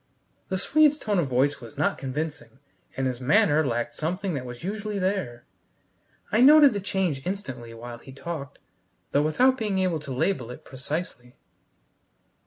[0.49, 2.57] The Swede's tone of voice was not convincing,
[2.97, 5.45] and his manner lacked something that was usually there.
[6.31, 8.57] I noted the change instantly while he talked,
[9.11, 11.35] though without being able to label it precisely.